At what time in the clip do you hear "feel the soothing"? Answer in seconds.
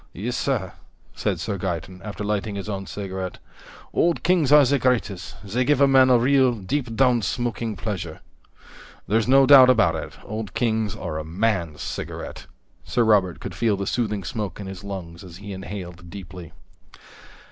13.53-14.23